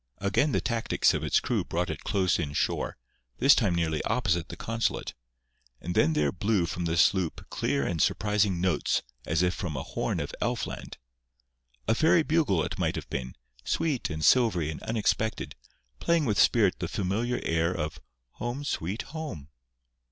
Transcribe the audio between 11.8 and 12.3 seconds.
A fairy